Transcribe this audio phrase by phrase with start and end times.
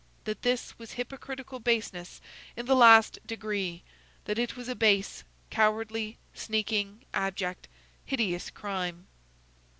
[0.23, 2.21] that this was hypocritical baseness
[2.57, 3.83] in the last degree!
[4.25, 7.67] that it was a base, cowardly, sneaking, abject,
[8.05, 9.05] hideous crime!